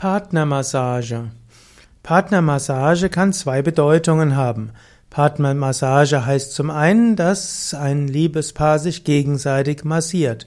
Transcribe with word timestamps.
Partnermassage. 0.00 1.30
Partnermassage 2.02 3.10
kann 3.10 3.34
zwei 3.34 3.60
Bedeutungen 3.60 4.34
haben. 4.34 4.70
Partnermassage 5.10 6.24
heißt 6.24 6.54
zum 6.54 6.70
einen, 6.70 7.16
dass 7.16 7.74
ein 7.74 8.08
Liebespaar 8.08 8.78
sich 8.78 9.04
gegenseitig 9.04 9.84
massiert. 9.84 10.46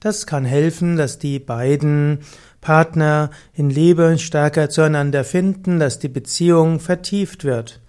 Das 0.00 0.26
kann 0.26 0.46
helfen, 0.46 0.96
dass 0.96 1.18
die 1.18 1.38
beiden 1.38 2.20
Partner 2.62 3.28
in 3.52 3.68
Liebe 3.68 4.16
stärker 4.16 4.70
zueinander 4.70 5.22
finden, 5.22 5.78
dass 5.78 5.98
die 5.98 6.08
Beziehung 6.08 6.80
vertieft 6.80 7.44
wird. 7.44 7.82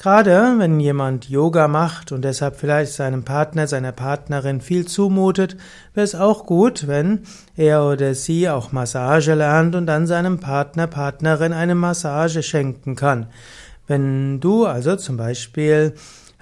Gerade 0.00 0.54
wenn 0.58 0.78
jemand 0.78 1.28
Yoga 1.28 1.66
macht 1.66 2.12
und 2.12 2.22
deshalb 2.22 2.54
vielleicht 2.54 2.92
seinem 2.92 3.24
Partner, 3.24 3.66
seiner 3.66 3.90
Partnerin 3.90 4.60
viel 4.60 4.86
zumutet, 4.86 5.56
wäre 5.92 6.04
es 6.04 6.14
auch 6.14 6.46
gut, 6.46 6.86
wenn 6.86 7.22
er 7.56 7.84
oder 7.84 8.14
sie 8.14 8.48
auch 8.48 8.70
Massage 8.70 9.34
lernt 9.34 9.74
und 9.74 9.86
dann 9.86 10.06
seinem 10.06 10.38
Partner, 10.38 10.86
Partnerin 10.86 11.52
eine 11.52 11.74
Massage 11.74 12.44
schenken 12.44 12.94
kann. 12.94 13.26
Wenn 13.88 14.38
du 14.38 14.66
also 14.66 14.94
zum 14.94 15.16
Beispiel 15.16 15.94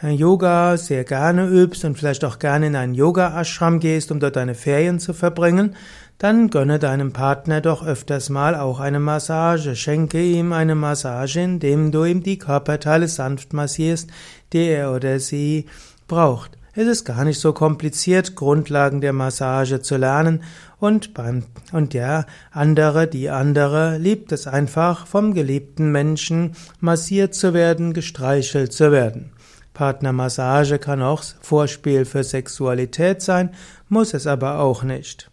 Yoga 0.02 0.76
sehr 0.76 1.04
gerne 1.04 1.46
übst 1.48 1.84
und 1.86 1.96
vielleicht 1.96 2.24
auch 2.24 2.38
gerne 2.38 2.66
in 2.66 2.76
einen 2.76 2.94
Yoga-Ashram 2.94 3.80
gehst, 3.80 4.12
um 4.12 4.20
dort 4.20 4.36
deine 4.36 4.54
Ferien 4.54 4.98
zu 4.98 5.14
verbringen, 5.14 5.74
dann 6.18 6.50
gönne 6.50 6.78
deinem 6.78 7.12
Partner 7.12 7.62
doch 7.62 7.86
öfters 7.86 8.28
mal 8.28 8.54
auch 8.54 8.78
eine 8.78 9.00
Massage. 9.00 9.74
Schenke 9.74 10.22
ihm 10.22 10.52
eine 10.52 10.74
Massage, 10.74 11.40
indem 11.40 11.92
du 11.92 12.04
ihm 12.04 12.22
die 12.22 12.38
Körperteile 12.38 13.08
sanft 13.08 13.54
massierst, 13.54 14.10
die 14.52 14.66
er 14.66 14.92
oder 14.92 15.18
sie 15.18 15.64
braucht. 16.08 16.58
Es 16.74 16.86
ist 16.86 17.06
gar 17.06 17.24
nicht 17.24 17.40
so 17.40 17.54
kompliziert, 17.54 18.34
Grundlagen 18.34 19.00
der 19.00 19.14
Massage 19.14 19.80
zu 19.80 19.96
lernen 19.96 20.42
und 20.78 21.14
beim, 21.14 21.44
und 21.72 21.94
der 21.94 22.26
andere, 22.50 23.06
die 23.06 23.30
andere 23.30 23.96
liebt 23.96 24.30
es 24.32 24.46
einfach, 24.46 25.06
vom 25.06 25.32
geliebten 25.32 25.90
Menschen 25.90 26.54
massiert 26.80 27.34
zu 27.34 27.54
werden, 27.54 27.94
gestreichelt 27.94 28.74
zu 28.74 28.92
werden. 28.92 29.32
Partnermassage 29.76 30.78
kann 30.78 31.02
auch 31.02 31.22
Vorspiel 31.42 32.06
für 32.06 32.24
Sexualität 32.24 33.20
sein, 33.20 33.50
muss 33.90 34.14
es 34.14 34.26
aber 34.26 34.60
auch 34.60 34.82
nicht. 34.82 35.30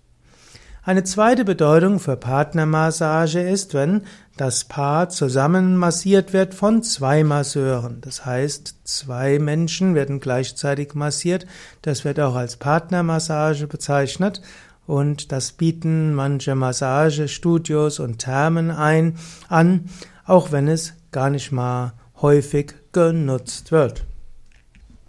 Eine 0.84 1.06
zweite 1.06 1.46
Bedeutung 1.46 1.98
für 2.02 2.18
Partnermassage 2.18 3.40
ist, 3.40 3.74
wenn 3.74 4.02
das 4.36 4.66
Paar 4.66 5.08
zusammen 5.08 5.78
massiert 5.78 6.34
wird 6.34 6.54
von 6.54 6.84
zwei 6.84 7.24
Masseuren. 7.24 8.02
Das 8.02 8.26
heißt, 8.26 8.76
zwei 8.84 9.40
Menschen 9.40 9.96
werden 9.96 10.20
gleichzeitig 10.20 10.94
massiert. 10.94 11.46
Das 11.84 12.04
wird 12.04 12.20
auch 12.20 12.36
als 12.36 12.58
Partnermassage 12.58 13.68
bezeichnet. 13.68 14.42
Und 14.86 15.32
das 15.32 15.54
bieten 15.54 16.14
manche 16.14 16.54
Massagestudios 16.54 18.02
und 18.02 18.18
Thermen 18.20 18.70
ein, 18.70 19.16
an, 19.48 19.90
auch 20.26 20.52
wenn 20.52 20.68
es 20.68 20.96
gar 21.14 21.30
nicht 21.30 21.54
mal 21.54 21.94
häufig 22.22 22.74
genutzt 22.92 23.72
wird. 23.72 24.04